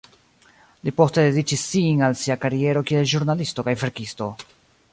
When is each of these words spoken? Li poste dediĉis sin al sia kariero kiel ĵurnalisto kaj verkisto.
Li 0.87 0.93
poste 1.01 1.25
dediĉis 1.25 1.65
sin 1.73 2.01
al 2.07 2.17
sia 2.21 2.37
kariero 2.45 2.83
kiel 2.93 3.07
ĵurnalisto 3.13 3.67
kaj 3.69 3.77
verkisto. 3.83 4.31